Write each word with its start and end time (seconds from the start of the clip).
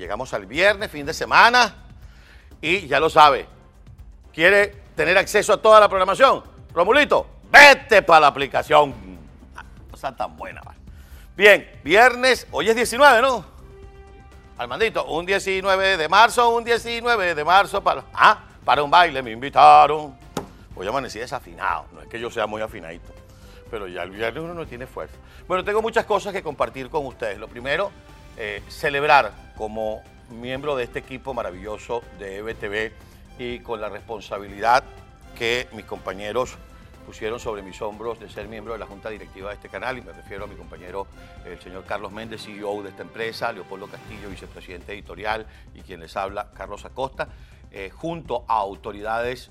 Llegamos 0.00 0.32
al 0.32 0.46
viernes, 0.46 0.90
fin 0.90 1.04
de 1.04 1.12
semana, 1.12 1.74
y 2.62 2.86
ya 2.86 2.98
lo 2.98 3.10
sabe, 3.10 3.46
quiere 4.32 4.68
tener 4.96 5.18
acceso 5.18 5.52
a 5.52 5.60
toda 5.60 5.78
la 5.78 5.90
programación. 5.90 6.42
Romulito, 6.72 7.26
vete 7.52 8.00
para 8.00 8.20
la 8.20 8.26
aplicación. 8.28 8.94
Ah, 9.54 9.62
No 9.90 9.98
sea 9.98 10.16
tan 10.16 10.38
buena, 10.38 10.62
vale. 10.62 10.78
Bien, 11.36 11.70
viernes, 11.84 12.46
hoy 12.50 12.70
es 12.70 12.76
19, 12.76 13.20
¿no? 13.20 13.44
Armandito, 14.56 15.04
un 15.04 15.26
19 15.26 15.98
de 15.98 16.08
marzo, 16.08 16.48
un 16.48 16.64
19 16.64 17.34
de 17.34 17.44
marzo 17.44 17.84
para, 17.84 18.02
ah, 18.14 18.44
para 18.64 18.82
un 18.82 18.90
baile 18.90 19.22
me 19.22 19.32
invitaron. 19.32 20.16
Hoy 20.76 20.86
amanecí 20.86 21.18
desafinado, 21.18 21.84
no 21.92 22.00
es 22.00 22.08
que 22.08 22.18
yo 22.18 22.30
sea 22.30 22.46
muy 22.46 22.62
afinadito, 22.62 23.12
pero 23.70 23.86
ya 23.86 24.04
el 24.04 24.12
viernes 24.12 24.42
uno 24.42 24.54
no 24.54 24.66
tiene 24.66 24.86
fuerza. 24.86 25.16
Bueno, 25.46 25.62
tengo 25.62 25.82
muchas 25.82 26.06
cosas 26.06 26.32
que 26.32 26.42
compartir 26.42 26.88
con 26.88 27.04
ustedes. 27.04 27.36
Lo 27.36 27.48
primero, 27.48 27.90
eh, 28.38 28.62
celebrar 28.68 29.49
como 29.60 30.02
miembro 30.30 30.74
de 30.74 30.84
este 30.84 31.00
equipo 31.00 31.34
maravilloso 31.34 32.02
de 32.18 32.38
EBTV 32.38 32.92
y 33.38 33.58
con 33.58 33.78
la 33.78 33.90
responsabilidad 33.90 34.84
que 35.38 35.68
mis 35.72 35.84
compañeros 35.84 36.56
pusieron 37.04 37.38
sobre 37.38 37.60
mis 37.60 37.82
hombros 37.82 38.18
de 38.18 38.30
ser 38.30 38.48
miembro 38.48 38.72
de 38.72 38.78
la 38.78 38.86
junta 38.86 39.10
directiva 39.10 39.50
de 39.50 39.56
este 39.56 39.68
canal 39.68 39.98
y 39.98 40.00
me 40.00 40.14
refiero 40.14 40.44
a 40.44 40.46
mi 40.46 40.54
compañero 40.54 41.06
el 41.44 41.60
señor 41.60 41.84
Carlos 41.84 42.10
Méndez, 42.10 42.42
CEO 42.42 42.82
de 42.82 42.88
esta 42.88 43.02
empresa, 43.02 43.52
Leopoldo 43.52 43.86
Castillo, 43.86 44.30
vicepresidente 44.30 44.94
editorial 44.94 45.44
y 45.74 45.82
quien 45.82 46.00
les 46.00 46.16
habla, 46.16 46.52
Carlos 46.54 46.86
Acosta, 46.86 47.28
eh, 47.70 47.90
junto 47.94 48.46
a 48.48 48.54
autoridades 48.60 49.50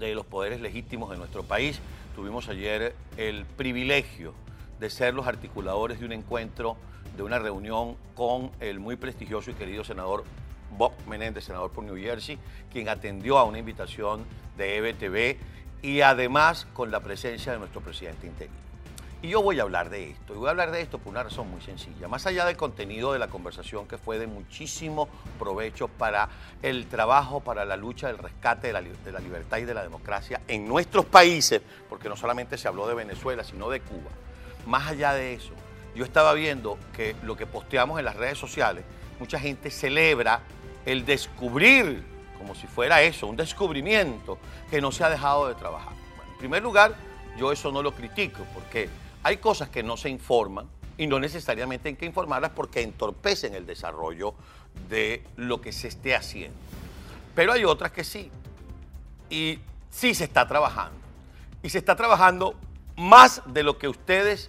de 0.00 0.16
los 0.16 0.26
poderes 0.26 0.60
legítimos 0.60 1.10
de 1.10 1.16
nuestro 1.16 1.44
país. 1.44 1.78
Tuvimos 2.16 2.48
ayer 2.48 2.96
el 3.16 3.44
privilegio 3.44 4.34
de 4.80 4.90
ser 4.90 5.14
los 5.14 5.28
articuladores 5.28 6.00
de 6.00 6.06
un 6.06 6.12
encuentro, 6.12 6.76
de 7.16 7.22
una 7.22 7.38
reunión 7.38 7.96
con 8.14 8.50
el 8.60 8.78
muy 8.78 8.96
prestigioso 8.96 9.50
y 9.50 9.54
querido 9.54 9.84
senador 9.84 10.24
Bob 10.76 10.92
Menéndez, 11.08 11.44
senador 11.44 11.70
por 11.70 11.84
New 11.84 11.96
Jersey, 11.96 12.38
quien 12.70 12.88
atendió 12.88 13.38
a 13.38 13.44
una 13.44 13.58
invitación 13.58 14.24
de 14.56 14.76
EBTV 14.76 15.38
y 15.82 16.00
además 16.00 16.66
con 16.72 16.90
la 16.90 17.00
presencia 17.00 17.52
de 17.52 17.58
nuestro 17.58 17.80
presidente 17.80 18.26
interino. 18.26 18.66
Y 19.22 19.28
yo 19.28 19.42
voy 19.42 19.58
a 19.58 19.62
hablar 19.62 19.88
de 19.88 20.10
esto, 20.10 20.34
y 20.34 20.36
voy 20.36 20.48
a 20.48 20.50
hablar 20.50 20.70
de 20.70 20.82
esto 20.82 20.98
por 20.98 21.10
una 21.10 21.22
razón 21.22 21.50
muy 21.50 21.62
sencilla. 21.62 22.06
Más 22.06 22.26
allá 22.26 22.44
del 22.44 22.56
contenido 22.56 23.14
de 23.14 23.18
la 23.18 23.28
conversación 23.28 23.88
que 23.88 23.96
fue 23.96 24.18
de 24.18 24.26
muchísimo 24.26 25.08
provecho 25.38 25.88
para 25.88 26.28
el 26.62 26.86
trabajo, 26.86 27.40
para 27.40 27.64
la 27.64 27.76
lucha 27.76 28.08
del 28.08 28.18
rescate 28.18 28.68
de 28.68 28.72
la, 28.74 28.82
de 28.82 29.12
la 29.12 29.20
libertad 29.20 29.56
y 29.56 29.64
de 29.64 29.72
la 29.72 29.82
democracia 29.82 30.42
en 30.46 30.68
nuestros 30.68 31.06
países, 31.06 31.62
porque 31.88 32.10
no 32.10 32.16
solamente 32.16 32.58
se 32.58 32.68
habló 32.68 32.86
de 32.86 32.94
Venezuela, 32.94 33.42
sino 33.42 33.70
de 33.70 33.80
Cuba. 33.80 34.10
Más 34.66 34.86
allá 34.88 35.14
de 35.14 35.32
eso, 35.32 35.52
yo 35.96 36.04
estaba 36.04 36.34
viendo 36.34 36.78
que 36.94 37.16
lo 37.22 37.36
que 37.36 37.46
posteamos 37.46 37.98
en 37.98 38.04
las 38.04 38.16
redes 38.16 38.38
sociales, 38.38 38.84
mucha 39.18 39.40
gente 39.40 39.70
celebra 39.70 40.42
el 40.84 41.04
descubrir, 41.04 42.04
como 42.38 42.54
si 42.54 42.66
fuera 42.66 43.02
eso, 43.02 43.26
un 43.26 43.36
descubrimiento 43.36 44.38
que 44.70 44.80
no 44.80 44.92
se 44.92 45.02
ha 45.02 45.10
dejado 45.10 45.48
de 45.48 45.54
trabajar. 45.54 45.94
En 46.30 46.38
primer 46.38 46.62
lugar, 46.62 46.94
yo 47.38 47.50
eso 47.50 47.72
no 47.72 47.82
lo 47.82 47.92
critico, 47.92 48.44
porque 48.54 48.88
hay 49.22 49.38
cosas 49.38 49.70
que 49.70 49.82
no 49.82 49.96
se 49.96 50.10
informan 50.10 50.68
y 50.98 51.06
no 51.06 51.18
necesariamente 51.18 51.88
hay 51.88 51.96
que 51.96 52.06
informarlas 52.06 52.52
porque 52.52 52.82
entorpecen 52.82 53.54
el 53.54 53.66
desarrollo 53.66 54.34
de 54.88 55.24
lo 55.36 55.60
que 55.60 55.72
se 55.72 55.88
esté 55.88 56.14
haciendo. 56.14 56.56
Pero 57.34 57.52
hay 57.52 57.64
otras 57.64 57.90
que 57.92 58.04
sí. 58.04 58.30
Y 59.28 59.58
sí 59.90 60.14
se 60.14 60.24
está 60.24 60.46
trabajando. 60.46 60.98
Y 61.62 61.70
se 61.70 61.78
está 61.78 61.96
trabajando 61.96 62.54
más 62.96 63.42
de 63.46 63.62
lo 63.62 63.78
que 63.78 63.88
ustedes 63.88 64.48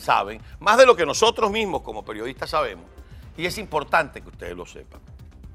saben, 0.00 0.40
más 0.58 0.78
de 0.78 0.86
lo 0.86 0.96
que 0.96 1.06
nosotros 1.06 1.50
mismos 1.50 1.82
como 1.82 2.04
periodistas 2.04 2.50
sabemos. 2.50 2.86
Y 3.36 3.46
es 3.46 3.58
importante 3.58 4.20
que 4.20 4.28
ustedes 4.28 4.56
lo 4.56 4.66
sepan. 4.66 5.00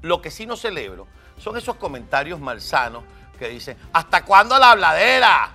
Lo 0.02 0.22
que 0.22 0.30
sí 0.30 0.46
no 0.46 0.56
celebro 0.56 1.06
son 1.38 1.56
esos 1.56 1.76
comentarios 1.76 2.40
malsanos 2.40 3.04
que 3.38 3.48
dicen, 3.48 3.76
¿hasta 3.92 4.24
cuándo 4.24 4.58
la 4.58 4.70
habladera? 4.70 5.50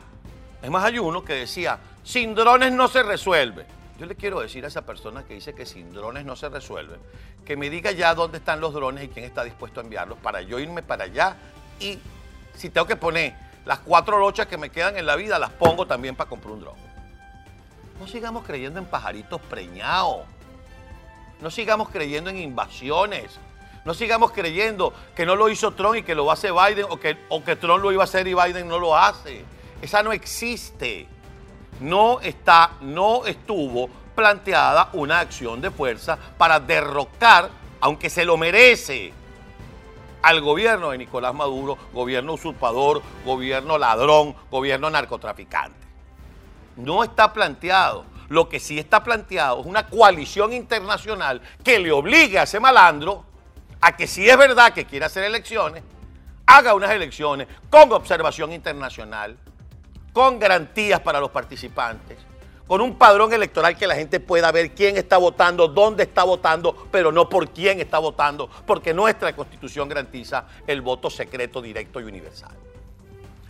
Es 0.61 0.69
más, 0.69 0.83
hay 0.83 0.99
uno 0.99 1.23
que 1.23 1.33
decía, 1.33 1.79
sin 2.03 2.35
drones 2.35 2.71
no 2.71 2.88
se 2.88 3.03
resuelve. 3.03 3.66
Yo 3.99 4.05
le 4.05 4.16
quiero 4.16 4.39
decir 4.39 4.63
a 4.66 4.67
esa 4.67 4.83
persona 4.83 5.23
que 5.23 5.35
dice 5.35 5.53
que 5.53 5.66
sin 5.66 5.91
drones 5.93 6.25
no 6.25 6.35
se 6.35 6.49
resuelve, 6.49 6.97
que 7.45 7.55
me 7.55 7.69
diga 7.69 7.91
ya 7.91 8.16
dónde 8.16 8.39
están 8.39 8.59
los 8.59 8.73
drones 8.73 9.03
y 9.03 9.07
quién 9.09 9.25
está 9.25 9.43
dispuesto 9.43 9.79
a 9.79 9.83
enviarlos 9.83 10.17
para 10.19 10.41
yo 10.41 10.59
irme 10.59 10.81
para 10.81 11.03
allá 11.05 11.35
y 11.79 11.99
si 12.55 12.69
tengo 12.69 12.87
que 12.87 12.95
poner 12.95 13.35
las 13.66 13.79
cuatro 13.79 14.17
lochas 14.19 14.47
que 14.47 14.57
me 14.57 14.69
quedan 14.69 14.97
en 14.97 15.05
la 15.05 15.16
vida, 15.16 15.37
las 15.37 15.51
pongo 15.51 15.85
también 15.85 16.16
para 16.16 16.29
comprar 16.29 16.53
un 16.53 16.61
dron. 16.61 16.91
No 18.01 18.07
sigamos 18.07 18.44
creyendo 18.44 18.79
en 18.79 18.85
pajaritos 18.85 19.39
preñados. 19.41 20.22
No 21.39 21.51
sigamos 21.51 21.89
creyendo 21.89 22.31
en 22.31 22.38
invasiones. 22.38 23.38
No 23.85 23.94
sigamos 23.94 24.31
creyendo 24.31 24.91
que 25.16 25.23
no 25.23 25.35
lo 25.35 25.50
hizo 25.50 25.73
Trump 25.73 25.97
y 25.97 26.01
que 26.01 26.16
lo 26.16 26.31
hace 26.31 26.50
Biden 26.51 26.88
o 26.90 27.00
que, 27.00 27.16
o 27.29 27.44
que 27.44 27.56
Trump 27.56 27.84
lo 27.84 27.91
iba 27.91 28.01
a 28.01 28.06
hacer 28.06 28.28
y 28.28 28.34
Biden 28.34 28.67
no 28.67 28.79
lo 28.79 28.97
hace. 28.97 29.45
Esa 29.84 30.01
no 30.01 30.13
existe. 30.13 31.06
No 31.79 32.19
está, 32.22 32.72
no 32.81 33.28
estuvo 33.28 33.88
planteada 34.16 34.90
una 34.94 35.19
acción 35.19 35.61
de 35.61 35.69
fuerza 35.69 36.17
para 36.40 36.59
derrocar, 36.59 37.51
aunque 37.81 38.09
se 38.09 38.25
lo 38.25 38.35
merece, 38.35 39.13
al 40.23 40.41
gobierno 40.41 40.90
de 40.90 40.97
Nicolás 40.97 41.35
Maduro, 41.35 41.78
gobierno 41.94 42.34
usurpador, 42.34 43.03
gobierno 43.23 43.78
ladrón, 43.78 44.35
gobierno 44.50 44.90
narcotraficante. 44.90 45.91
No 46.75 47.03
está 47.03 47.33
planteado. 47.33 48.05
Lo 48.29 48.47
que 48.47 48.59
sí 48.59 48.79
está 48.79 49.03
planteado 49.03 49.59
es 49.59 49.65
una 49.65 49.87
coalición 49.87 50.53
internacional 50.53 51.41
que 51.63 51.79
le 51.79 51.91
obligue 51.91 52.39
a 52.39 52.43
ese 52.43 52.59
malandro 52.59 53.25
a 53.81 53.95
que 53.95 54.07
si 54.07 54.29
es 54.29 54.37
verdad 54.37 54.73
que 54.73 54.85
quiere 54.85 55.05
hacer 55.05 55.23
elecciones, 55.23 55.83
haga 56.45 56.73
unas 56.73 56.91
elecciones 56.91 57.47
con 57.69 57.91
observación 57.91 58.53
internacional, 58.53 59.37
con 60.13 60.39
garantías 60.39 60.99
para 61.01 61.19
los 61.19 61.31
participantes, 61.31 62.19
con 62.67 62.79
un 62.79 62.97
padrón 62.97 63.33
electoral 63.33 63.75
que 63.75 63.87
la 63.87 63.95
gente 63.95 64.19
pueda 64.19 64.51
ver 64.51 64.71
quién 64.71 64.95
está 64.95 65.17
votando, 65.17 65.67
dónde 65.67 66.03
está 66.03 66.23
votando, 66.23 66.87
pero 66.91 67.11
no 67.11 67.27
por 67.27 67.49
quién 67.49 67.81
está 67.81 67.99
votando, 67.99 68.49
porque 68.65 68.93
nuestra 68.93 69.35
constitución 69.35 69.89
garantiza 69.89 70.45
el 70.67 70.81
voto 70.81 71.09
secreto, 71.09 71.61
directo 71.61 71.99
y 71.99 72.03
universal. 72.03 72.55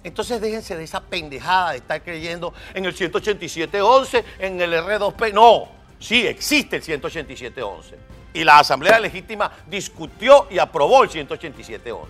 Entonces 0.03 0.41
déjense 0.41 0.75
de 0.75 0.83
esa 0.83 0.99
pendejada 1.01 1.71
de 1.71 1.77
estar 1.77 2.01
creyendo 2.01 2.53
en 2.73 2.85
el 2.85 2.95
187.11, 2.95 4.23
en 4.39 4.59
el 4.59 4.73
R2P. 4.73 5.33
No, 5.33 5.67
sí 5.99 6.25
existe 6.25 6.77
el 6.77 6.83
187.11. 6.83 7.95
Y 8.33 8.43
la 8.43 8.59
Asamblea 8.59 8.99
Legítima 8.99 9.51
discutió 9.67 10.47
y 10.49 10.57
aprobó 10.57 11.03
el 11.03 11.09
187.11. 11.09 12.07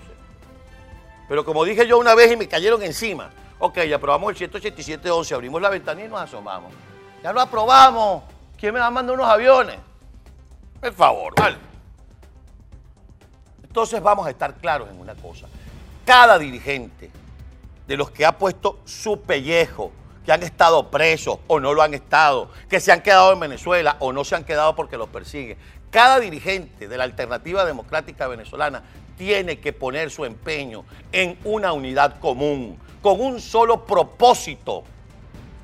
Pero 1.28 1.44
como 1.44 1.64
dije 1.66 1.88
yo 1.88 1.98
una 1.98 2.16
vez 2.16 2.32
y 2.32 2.38
me 2.38 2.48
cayeron 2.48 2.82
encima, 2.84 3.32
ok, 3.60 3.80
aprobamos 3.94 4.40
el 4.40 4.52
187.11, 4.52 5.34
abrimos 5.34 5.62
la 5.62 5.70
ventana 5.70 6.04
y 6.04 6.08
nos 6.08 6.22
asomamos. 6.22 6.72
Ya 7.24 7.34
lo 7.34 7.42
aprobamos. 7.42 8.24
¿Quién 8.58 8.74
me 8.74 8.80
va 8.80 8.88
a 8.88 8.92
mandar 8.92 9.16
unos 9.16 9.28
aviones? 9.28 9.78
Por 10.80 10.94
favor. 10.94 11.34
Entonces 13.64 14.02
vamos 14.02 14.28
a 14.28 14.30
estar 14.30 14.54
claros 14.56 14.90
en 14.90 15.00
una 15.00 15.16
cosa. 15.16 15.48
Cada 16.06 16.38
dirigente 16.38 17.10
de 17.88 17.98
los 17.98 18.12
que 18.12 18.26
ha 18.26 18.38
puesto 18.38 18.80
su 18.86 19.22
pellejo, 19.22 19.92
que 20.26 20.32
han 20.32 20.44
estado 20.44 20.90
presos 20.92 21.40
o 21.48 21.60
no 21.60 21.74
lo 21.74 21.82
han 21.82 21.94
estado, 21.94 22.50
que 22.70 22.80
se 22.80 22.92
han 22.92 23.02
quedado 23.02 23.34
en 23.34 23.40
Venezuela 23.40 23.98
o 24.00 24.14
no 24.14 24.24
se 24.24 24.36
han 24.36 24.44
quedado 24.44 24.76
porque 24.76 24.98
los 24.98 25.10
persiguen, 25.10 25.58
cada 25.90 26.20
dirigente 26.20 26.88
de 26.88 26.98
la 26.98 27.04
alternativa 27.04 27.66
democrática 27.66 28.28
venezolana 28.28 28.84
tiene 29.18 29.60
que 29.60 29.74
poner 29.74 30.10
su 30.10 30.26
empeño 30.26 30.86
en 31.12 31.38
una 31.44 31.74
unidad 31.74 32.20
común, 32.20 32.80
con 33.02 33.20
un 33.20 33.42
solo 33.42 33.86
propósito, 33.86 34.84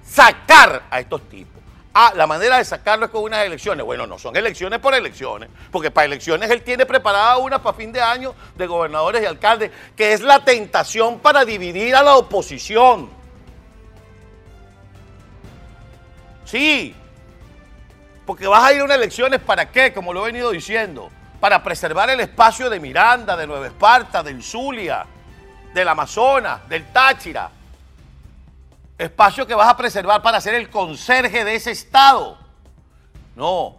sacar 0.06 0.84
a 0.90 1.00
estos 1.00 1.22
tipos. 1.30 1.57
Ah, 2.00 2.14
la 2.16 2.28
manera 2.28 2.60
de 2.60 2.64
sacarlo 2.64 3.06
es 3.06 3.12
con 3.12 3.24
unas 3.24 3.44
elecciones. 3.44 3.84
Bueno, 3.84 4.06
no 4.06 4.20
son 4.20 4.36
elecciones 4.36 4.78
por 4.78 4.94
elecciones, 4.94 5.50
porque 5.72 5.90
para 5.90 6.06
elecciones 6.06 6.48
él 6.52 6.62
tiene 6.62 6.86
preparada 6.86 7.38
una 7.38 7.64
para 7.64 7.76
fin 7.76 7.92
de 7.92 8.00
año 8.00 8.36
de 8.56 8.68
gobernadores 8.68 9.24
y 9.24 9.26
alcaldes, 9.26 9.72
que 9.96 10.14
es 10.14 10.22
la 10.22 10.46
tentación 10.46 11.18
para 11.18 11.44
dividir 11.44 11.96
a 11.96 12.04
la 12.04 12.18
oposición. 12.18 13.10
Sí, 16.46 16.96
porque 18.28 18.46
vas 18.46 18.66
a 18.66 18.74
ir 18.74 18.82
a 18.82 18.84
unas 18.84 18.98
elecciones 18.98 19.42
para 19.42 19.72
qué, 19.72 19.92
como 19.92 20.14
lo 20.14 20.22
he 20.22 20.28
venido 20.28 20.52
diciendo, 20.52 21.10
para 21.40 21.64
preservar 21.64 22.12
el 22.12 22.20
espacio 22.20 22.70
de 22.70 22.80
Miranda, 22.80 23.36
de 23.36 23.48
Nueva 23.48 23.66
Esparta, 23.66 24.22
del 24.22 24.44
Zulia, 24.44 25.04
del 25.74 25.88
Amazonas, 25.88 26.70
del 26.70 26.94
Táchira. 26.94 27.57
Espacio 28.98 29.46
que 29.46 29.54
vas 29.54 29.70
a 29.70 29.78
preservar 29.78 30.22
para 30.22 30.42
ser 30.42 30.56
el 30.56 30.70
conserje 30.70 31.44
de 31.44 31.56
ese 31.56 31.72
estado. 31.72 32.38
No, 33.36 33.78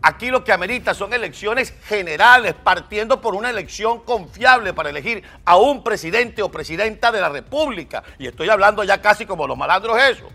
aquí 0.00 0.30
lo 0.30 0.42
que 0.42 0.52
amerita 0.52 0.94
son 0.94 1.12
elecciones 1.12 1.74
generales, 1.84 2.54
partiendo 2.54 3.20
por 3.20 3.34
una 3.34 3.50
elección 3.50 4.00
confiable 4.00 4.72
para 4.72 4.88
elegir 4.88 5.22
a 5.44 5.56
un 5.56 5.84
presidente 5.84 6.42
o 6.42 6.50
presidenta 6.50 7.12
de 7.12 7.20
la 7.20 7.28
República. 7.28 8.02
Y 8.18 8.26
estoy 8.26 8.48
hablando 8.48 8.82
ya 8.84 9.02
casi 9.02 9.26
como 9.26 9.46
los 9.46 9.58
malandros 9.58 9.98
eso. 10.00 10.28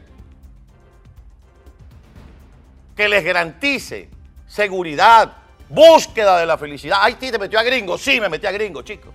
Que 2.95 3.09
les 3.09 3.23
garantice 3.23 4.09
seguridad, 4.45 5.31
búsqueda 5.67 6.37
de 6.37 6.45
la 6.45 6.59
felicidad. 6.59 6.99
Ay, 7.01 7.17
sí, 7.19 7.31
te 7.31 7.39
metió 7.39 7.57
a 7.57 7.63
gringo. 7.63 7.97
Sí, 7.97 8.21
me 8.21 8.29
metí 8.29 8.45
a 8.45 8.51
gringo, 8.51 8.83
chicos. 8.83 9.11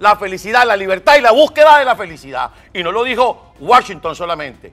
La 0.00 0.16
felicidad, 0.16 0.66
la 0.66 0.76
libertad 0.76 1.16
y 1.16 1.20
la 1.20 1.30
búsqueda 1.30 1.78
de 1.78 1.84
la 1.84 1.94
felicidad. 1.94 2.50
Y 2.72 2.82
no 2.82 2.90
lo 2.90 3.04
dijo 3.04 3.52
Washington 3.60 4.16
solamente. 4.16 4.72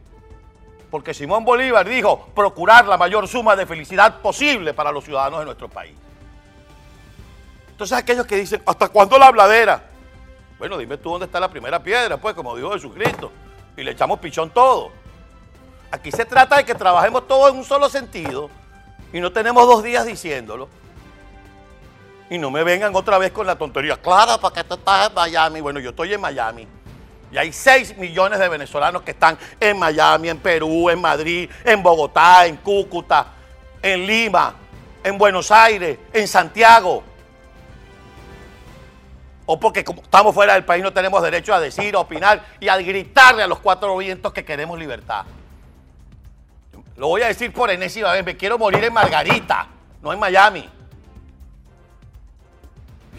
Porque 0.90 1.14
Simón 1.14 1.44
Bolívar 1.44 1.88
dijo 1.88 2.30
procurar 2.34 2.88
la 2.88 2.98
mayor 2.98 3.28
suma 3.28 3.56
de 3.56 3.66
felicidad 3.66 4.22
posible 4.22 4.74
para 4.74 4.92
los 4.92 5.04
ciudadanos 5.04 5.40
de 5.40 5.46
nuestro 5.46 5.68
país. 5.68 5.94
Entonces 7.70 7.98
aquellos 7.98 8.26
que 8.26 8.38
dicen, 8.38 8.62
¿hasta 8.66 8.88
cuándo 8.88 9.20
la 9.20 9.28
habladera? 9.28 9.84
Bueno, 10.58 10.78
dime 10.78 10.98
tú 10.98 11.12
dónde 11.12 11.26
está 11.26 11.40
la 11.40 11.50
primera 11.50 11.84
piedra, 11.84 12.18
pues, 12.18 12.34
como 12.34 12.56
dijo 12.56 12.72
Jesucristo. 12.72 13.32
Y 13.76 13.84
le 13.84 13.92
echamos 13.92 14.20
pichón 14.20 14.50
todo. 14.50 14.92
Aquí 15.92 16.12
se 16.12 16.26
trata 16.26 16.58
de 16.58 16.64
que 16.64 16.74
trabajemos 16.74 17.28
todos 17.28 17.52
en 17.52 17.58
un 17.58 17.64
solo 17.64 17.90
sentido 17.90 18.50
y 19.14 19.20
no 19.20 19.32
tenemos 19.32 19.68
dos 19.68 19.84
días 19.84 20.06
diciéndolo. 20.06 20.70
Y 22.30 22.38
no 22.38 22.52
me 22.52 22.64
vengan 22.64 22.96
otra 22.96 23.18
vez 23.18 23.32
con 23.32 23.48
la 23.48 23.56
tontería. 23.56 23.98
Claro, 23.98 24.40
porque 24.40 24.64
tú 24.64 24.76
estás 24.76 25.08
en 25.08 25.14
Miami. 25.14 25.62
Bueno, 25.62 25.80
yo 25.80 25.92
estoy 25.92 26.14
en 26.14 26.22
Miami. 26.22 26.68
Y 27.32 27.38
hay 27.38 27.52
6 27.52 27.98
millones 27.98 28.40
de 28.40 28.48
venezolanos 28.48 29.02
que 29.02 29.12
están 29.12 29.38
en 29.60 29.78
Miami, 29.78 30.30
en 30.30 30.40
Perú, 30.40 30.90
en 30.90 31.02
Madrid, 31.02 31.50
en 31.64 31.84
Bogotá, 31.84 32.46
en 32.46 32.58
Cúcuta, 32.58 33.28
en 33.82 34.08
Lima, 34.08 34.56
en 35.04 35.18
Buenos 35.18 35.52
Aires, 35.52 35.98
en 36.14 36.28
Santiago. 36.28 37.04
O 39.46 39.60
porque 39.60 39.84
como 39.84 40.02
estamos 40.02 40.34
fuera 40.34 40.54
del 40.54 40.66
país 40.66 40.84
no 40.84 40.92
tenemos 40.92 41.22
derecho 41.22 41.54
a 41.54 41.60
decir, 41.60 41.96
a 41.96 42.00
opinar 42.00 42.44
y 42.60 42.68
a 42.68 42.78
gritarle 42.78 43.44
a 43.44 43.48
los 43.48 43.60
cuatro 43.60 43.96
vientos 43.98 44.34
que 44.34 44.44
queremos 44.44 44.78
libertad. 44.78 45.26
Lo 46.98 47.08
voy 47.08 47.22
a 47.22 47.28
decir 47.28 47.54
por 47.54 47.70
enésima 47.70 48.12
vez, 48.12 48.26
me 48.26 48.36
quiero 48.36 48.58
morir 48.58 48.84
en 48.84 48.94
Margarita, 48.94 49.68
no 50.02 50.12
en 50.12 50.20
Miami. 50.20 50.70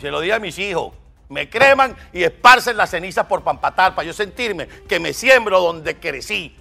Se 0.01 0.11
lo 0.11 0.21
di 0.21 0.31
a 0.31 0.39
mis 0.39 0.59
hijos 0.59 0.93
me 1.29 1.49
creman 1.51 1.97
y 2.13 2.23
esparcen 2.23 2.77
las 2.77 2.91
cenizas 2.91 3.27
por 3.27 3.43
Pampatar 3.43 3.95
para 3.95 4.07
yo 4.07 4.13
sentirme 4.13 4.67
que 4.67 4.99
me 4.99 5.13
siembro 5.13 5.61
donde 5.61 5.97
crecí. 5.99 6.57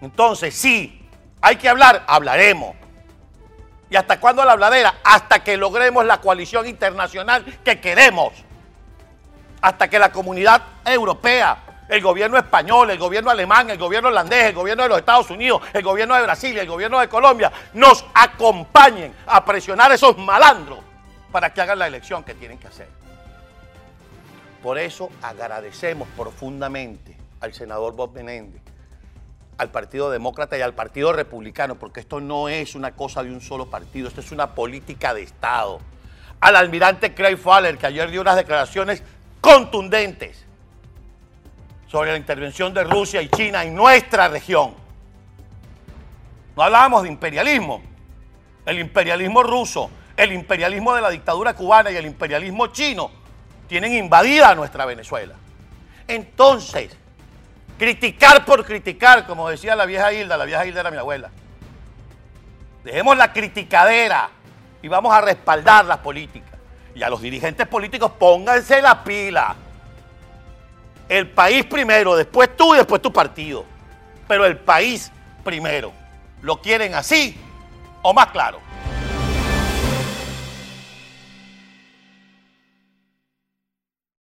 Entonces, 0.00 0.54
sí, 0.54 1.08
hay 1.40 1.56
que 1.56 1.68
hablar, 1.68 2.04
hablaremos. 2.06 2.76
¿Y 3.90 3.96
hasta 3.96 4.20
cuándo 4.20 4.44
la 4.44 4.52
habladera? 4.52 4.96
Hasta 5.04 5.42
que 5.42 5.56
logremos 5.56 6.04
la 6.04 6.20
coalición 6.20 6.66
internacional 6.66 7.44
que 7.64 7.80
queremos. 7.80 8.32
Hasta 9.60 9.88
que 9.88 9.98
la 9.98 10.12
comunidad 10.12 10.62
europea, 10.84 11.63
el 11.88 12.00
gobierno 12.00 12.38
español, 12.38 12.90
el 12.90 12.98
gobierno 12.98 13.30
alemán, 13.30 13.70
el 13.70 13.78
gobierno 13.78 14.08
holandés, 14.08 14.44
el 14.46 14.54
gobierno 14.54 14.84
de 14.84 14.88
los 14.88 14.98
Estados 14.98 15.30
Unidos, 15.30 15.62
el 15.72 15.82
gobierno 15.82 16.14
de 16.14 16.22
Brasil 16.22 16.58
el 16.58 16.66
gobierno 16.66 17.00
de 17.00 17.08
Colombia 17.08 17.52
nos 17.74 18.04
acompañen 18.14 19.14
a 19.26 19.44
presionar 19.44 19.90
a 19.90 19.94
esos 19.94 20.16
malandros 20.16 20.78
para 21.30 21.52
que 21.52 21.60
hagan 21.60 21.78
la 21.78 21.86
elección 21.86 22.22
que 22.22 22.34
tienen 22.34 22.58
que 22.58 22.68
hacer. 22.68 22.88
Por 24.62 24.78
eso 24.78 25.10
agradecemos 25.20 26.08
profundamente 26.16 27.16
al 27.40 27.52
senador 27.52 27.94
Bob 27.94 28.14
Menéndez, 28.14 28.62
al 29.58 29.70
Partido 29.70 30.10
Demócrata 30.10 30.56
y 30.56 30.62
al 30.62 30.74
Partido 30.74 31.12
Republicano, 31.12 31.74
porque 31.74 32.00
esto 32.00 32.20
no 32.20 32.48
es 32.48 32.74
una 32.74 32.92
cosa 32.92 33.22
de 33.22 33.30
un 33.30 33.40
solo 33.40 33.66
partido, 33.66 34.08
esto 34.08 34.20
es 34.20 34.32
una 34.32 34.54
política 34.54 35.12
de 35.12 35.22
Estado. 35.22 35.80
Al 36.40 36.56
almirante 36.56 37.14
Craig 37.14 37.36
Faller, 37.36 37.76
que 37.76 37.86
ayer 37.86 38.10
dio 38.10 38.20
unas 38.20 38.36
declaraciones 38.36 39.02
contundentes 39.40 40.43
sobre 41.94 42.10
la 42.10 42.16
intervención 42.16 42.74
de 42.74 42.82
Rusia 42.82 43.22
y 43.22 43.28
China 43.28 43.62
en 43.62 43.72
nuestra 43.72 44.26
región. 44.26 44.74
No 46.56 46.64
hablábamos 46.64 47.04
de 47.04 47.08
imperialismo. 47.08 47.82
El 48.66 48.80
imperialismo 48.80 49.44
ruso 49.44 49.88
el 50.16 50.32
imperialismo 50.32 50.92
de 50.92 51.02
la 51.02 51.10
dictadura 51.10 51.54
cubana 51.54 51.92
y 51.92 51.96
el 51.96 52.06
imperialismo 52.06 52.66
chino 52.68 53.12
tienen 53.68 53.94
invadida 53.94 54.56
nuestra 54.56 54.86
Venezuela. 54.86 55.34
Entonces, 56.08 56.96
criticar 57.78 58.44
por 58.44 58.64
criticar, 58.64 59.24
como 59.24 59.48
decía 59.48 59.76
la 59.76 59.86
vieja 59.86 60.12
Hilda, 60.12 60.36
la 60.36 60.46
vieja 60.46 60.66
Hilda 60.66 60.80
era 60.80 60.90
mi 60.90 60.96
abuela. 60.96 61.30
Dejemos 62.82 63.16
la 63.16 63.32
criticadera 63.32 64.30
y 64.82 64.88
vamos 64.88 65.14
a 65.14 65.20
respaldar 65.20 65.84
las 65.84 65.98
políticas. 65.98 66.58
Y 66.92 67.04
a 67.04 67.08
los 67.08 67.22
dirigentes 67.22 67.68
políticos 67.68 68.10
pónganse 68.18 68.82
la 68.82 69.04
pila. 69.04 69.54
El 71.08 71.30
país 71.30 71.64
primero, 71.66 72.16
después 72.16 72.56
tú 72.56 72.74
y 72.74 72.78
después 72.78 73.02
tu 73.02 73.12
partido. 73.12 73.64
Pero 74.26 74.46
el 74.46 74.58
país 74.58 75.10
primero. 75.42 75.92
¿Lo 76.42 76.60
quieren 76.60 76.94
así 76.94 77.38
o 78.02 78.12
más 78.12 78.26
claro? 78.28 78.60